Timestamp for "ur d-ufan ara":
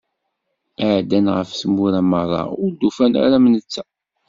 2.63-3.37